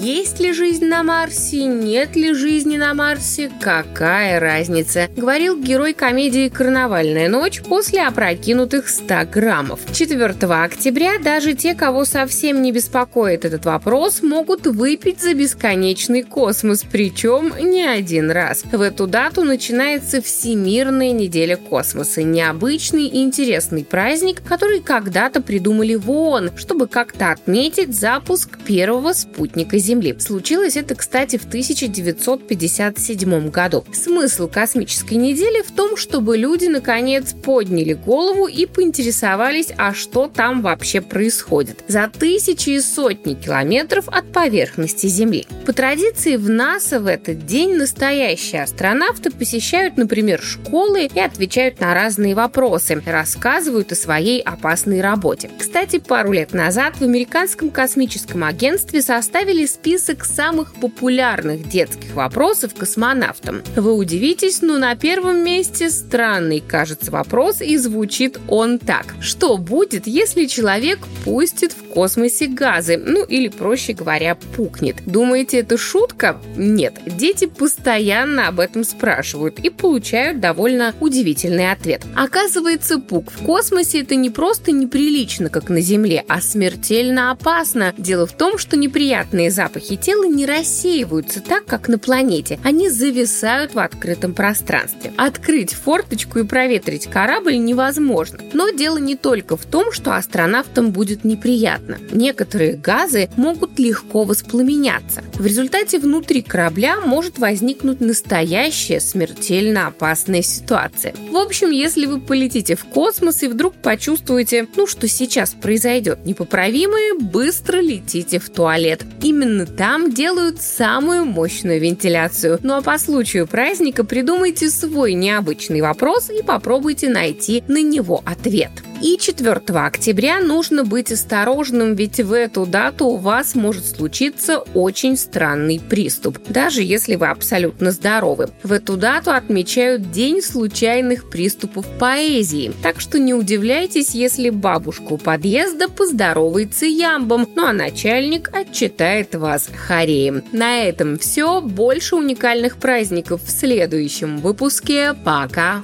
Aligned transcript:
Есть 0.00 0.38
ли 0.38 0.52
жизнь 0.52 0.84
на 0.86 1.02
Марсе, 1.02 1.64
нет 1.64 2.14
ли 2.14 2.32
жизни 2.32 2.76
на 2.76 2.94
Марсе, 2.94 3.50
какая 3.60 4.38
разница? 4.38 5.08
Говорил 5.16 5.60
герой 5.60 5.92
комедии 5.92 6.48
«Карнавальная 6.48 7.28
ночь» 7.28 7.60
после 7.62 8.06
опрокинутых 8.06 8.88
100 8.88 9.26
граммов. 9.32 9.80
4 9.92 10.24
октября 10.24 11.18
даже 11.18 11.54
те, 11.54 11.74
кого 11.74 12.04
совсем 12.04 12.62
не 12.62 12.70
беспокоит 12.70 13.44
этот 13.44 13.64
вопрос, 13.64 14.22
могут 14.22 14.68
выпить 14.68 15.20
за 15.20 15.34
бесконечный 15.34 16.22
космос, 16.22 16.84
причем 16.88 17.52
не 17.60 17.84
один 17.84 18.30
раз. 18.30 18.62
В 18.70 18.80
эту 18.80 19.08
дату 19.08 19.42
начинается 19.42 20.22
Всемирная 20.22 21.10
неделя 21.10 21.56
космоса, 21.56 22.22
необычный 22.22 23.06
и 23.06 23.24
интересный 23.24 23.84
праздник, 23.84 24.42
который 24.46 24.78
когда-то 24.78 25.42
придумали 25.42 25.96
в 25.96 26.08
ООН, 26.08 26.52
чтобы 26.56 26.86
как-то 26.86 27.32
отметить 27.32 27.98
запуск 27.98 28.60
первого 28.60 29.12
спутника 29.12 29.76
Земли 29.78 29.87
Земли. 29.88 30.14
Случилось 30.18 30.76
это, 30.76 30.94
кстати, 30.94 31.38
в 31.38 31.46
1957 31.46 33.48
году. 33.48 33.86
Смысл 33.92 34.46
космической 34.46 35.14
недели 35.14 35.62
в 35.62 35.72
том, 35.72 35.96
чтобы 35.96 36.36
люди 36.36 36.66
наконец 36.66 37.32
подняли 37.32 37.94
голову 37.94 38.46
и 38.46 38.66
поинтересовались, 38.66 39.72
а 39.78 39.94
что 39.94 40.28
там 40.28 40.60
вообще 40.60 41.00
происходит. 41.00 41.84
За 41.88 42.08
тысячи 42.08 42.70
и 42.70 42.80
сотни 42.80 43.32
километров 43.32 44.08
от 44.08 44.30
поверхности 44.30 45.06
Земли. 45.06 45.46
По 45.64 45.72
традиции 45.72 46.36
в 46.36 46.50
НАСА 46.50 47.00
в 47.00 47.06
этот 47.06 47.46
день 47.46 47.74
настоящие 47.74 48.64
астронавты 48.64 49.30
посещают, 49.30 49.96
например, 49.96 50.42
школы 50.42 51.06
и 51.06 51.18
отвечают 51.18 51.80
на 51.80 51.94
разные 51.94 52.34
вопросы, 52.34 53.02
рассказывают 53.06 53.92
о 53.92 53.94
своей 53.94 54.42
опасной 54.42 55.00
работе. 55.00 55.50
Кстати, 55.58 55.98
пару 55.98 56.32
лет 56.32 56.52
назад 56.52 56.96
в 56.96 57.02
американском 57.02 57.70
космическом 57.70 58.44
агентстве 58.44 59.00
составили 59.00 59.64
список 59.78 60.24
самых 60.24 60.74
популярных 60.74 61.68
детских 61.68 62.14
вопросов 62.14 62.74
космонавтам. 62.74 63.62
Вы 63.76 63.94
удивитесь, 63.94 64.60
но 64.60 64.76
на 64.76 64.94
первом 64.96 65.44
месте 65.44 65.88
странный, 65.88 66.60
кажется, 66.60 67.12
вопрос, 67.12 67.60
и 67.60 67.76
звучит 67.76 68.40
он 68.48 68.78
так. 68.78 69.14
Что 69.20 69.56
будет, 69.56 70.08
если 70.08 70.46
человек 70.46 70.98
пустит 71.24 71.72
в 71.72 71.88
космосе 71.90 72.48
газы? 72.48 72.96
Ну 72.96 73.24
или, 73.24 73.48
проще 73.48 73.92
говоря, 73.92 74.34
пукнет. 74.56 74.96
Думаете, 75.06 75.60
это 75.60 75.78
шутка? 75.78 76.40
Нет. 76.56 76.94
Дети 77.06 77.46
постоянно 77.46 78.48
об 78.48 78.58
этом 78.58 78.82
спрашивают 78.82 79.60
и 79.60 79.70
получают 79.70 80.40
довольно 80.40 80.92
удивительный 80.98 81.70
ответ. 81.70 82.02
Оказывается, 82.16 82.98
пук 82.98 83.30
в 83.30 83.44
космосе 83.44 84.00
это 84.00 84.16
не 84.16 84.30
просто 84.30 84.72
неприлично, 84.72 85.50
как 85.50 85.68
на 85.68 85.80
Земле, 85.80 86.24
а 86.28 86.40
смертельно 86.40 87.30
опасно. 87.30 87.94
Дело 87.96 88.26
в 88.26 88.32
том, 88.32 88.58
что 88.58 88.76
неприятные 88.76 89.50
запахи 89.52 89.67
запахи 89.68 89.96
тела 89.96 90.24
не 90.24 90.46
рассеиваются 90.46 91.42
так, 91.42 91.66
как 91.66 91.88
на 91.88 91.98
планете. 91.98 92.58
Они 92.64 92.88
зависают 92.88 93.74
в 93.74 93.78
открытом 93.78 94.32
пространстве. 94.32 95.12
Открыть 95.18 95.74
форточку 95.74 96.38
и 96.38 96.44
проветрить 96.44 97.06
корабль 97.06 97.58
невозможно. 97.58 98.38
Но 98.54 98.70
дело 98.70 98.96
не 98.96 99.14
только 99.14 99.58
в 99.58 99.66
том, 99.66 99.92
что 99.92 100.16
астронавтам 100.16 100.90
будет 100.90 101.24
неприятно. 101.24 101.98
Некоторые 102.10 102.76
газы 102.76 103.28
могут 103.36 103.78
легко 103.78 104.24
воспламеняться. 104.24 105.22
В 105.34 105.44
результате 105.44 105.98
внутри 105.98 106.40
корабля 106.40 107.00
может 107.00 107.38
возникнуть 107.38 108.00
настоящая 108.00 109.00
смертельно 109.00 109.88
опасная 109.88 110.40
ситуация. 110.40 111.14
В 111.30 111.36
общем, 111.36 111.70
если 111.70 112.06
вы 112.06 112.20
полетите 112.20 112.74
в 112.74 112.86
космос 112.86 113.42
и 113.42 113.48
вдруг 113.48 113.74
почувствуете, 113.74 114.66
ну 114.76 114.86
что 114.86 115.08
сейчас 115.08 115.50
произойдет 115.50 116.24
непоправимое, 116.24 117.14
быстро 117.20 117.82
летите 117.82 118.38
в 118.38 118.48
туалет. 118.48 119.02
Именно 119.22 119.57
Именно 119.58 119.76
там 119.76 120.12
делают 120.12 120.62
самую 120.62 121.24
мощную 121.24 121.80
вентиляцию. 121.80 122.60
Ну 122.62 122.74
а 122.74 122.80
по 122.80 122.96
случаю 122.96 123.44
праздника 123.48 124.04
придумайте 124.04 124.70
свой 124.70 125.14
необычный 125.14 125.80
вопрос 125.80 126.30
и 126.30 126.44
попробуйте 126.44 127.08
найти 127.08 127.64
на 127.66 127.82
него 127.82 128.22
ответ. 128.24 128.70
И 129.00 129.16
4 129.16 129.54
октября 129.54 130.40
нужно 130.40 130.84
быть 130.84 131.12
осторожным, 131.12 131.94
ведь 131.94 132.18
в 132.18 132.32
эту 132.32 132.66
дату 132.66 133.06
у 133.06 133.16
вас 133.16 133.54
может 133.54 133.86
случиться 133.86 134.58
очень 134.74 135.16
странный 135.16 135.80
приступ, 135.80 136.38
даже 136.48 136.82
если 136.82 137.14
вы 137.14 137.28
абсолютно 137.28 137.92
здоровы. 137.92 138.50
В 138.64 138.72
эту 138.72 138.96
дату 138.96 139.30
отмечают 139.30 140.10
День 140.10 140.42
случайных 140.42 141.30
приступов 141.30 141.86
поэзии, 141.98 142.72
так 142.82 143.00
что 143.00 143.20
не 143.20 143.34
удивляйтесь, 143.34 144.10
если 144.10 144.50
бабушка 144.50 145.12
у 145.12 145.16
подъезда 145.16 145.88
поздоровается 145.88 146.86
ямбом, 146.86 147.48
ну 147.54 147.66
а 147.66 147.72
начальник 147.72 148.50
отчитает 148.52 149.34
вас 149.36 149.70
хореем. 149.86 150.42
На 150.52 150.80
этом 150.82 151.18
все. 151.18 151.60
Больше 151.60 152.16
уникальных 152.16 152.78
праздников 152.78 153.42
в 153.44 153.50
следующем 153.50 154.38
выпуске. 154.38 155.14
Пока! 155.24 155.82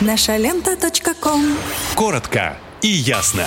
Наша 0.00 0.38
лента. 0.38 0.76
Коротко 1.94 2.56
и 2.82 2.88
ясно. 2.88 3.46